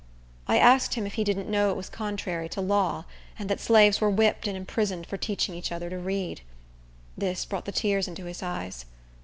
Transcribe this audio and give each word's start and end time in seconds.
I 0.47 0.57
asked 0.57 0.95
him 0.95 1.05
if 1.05 1.13
he 1.13 1.23
didn't 1.23 1.47
know 1.47 1.69
it 1.69 1.75
was 1.77 1.87
contrary 1.87 2.49
to 2.49 2.59
law; 2.59 3.05
and 3.37 3.47
that 3.51 3.59
slaves 3.59 4.01
were 4.01 4.09
whipped 4.09 4.47
and 4.47 4.57
imprisoned 4.57 5.05
for 5.05 5.15
teaching 5.15 5.53
each 5.53 5.71
other 5.71 5.91
to 5.91 5.99
read. 5.99 6.41
This 7.15 7.45
brought 7.45 7.65
the 7.65 7.71
tears 7.71 8.07
into 8.07 8.25
his 8.25 8.41
eyes. 8.41 8.85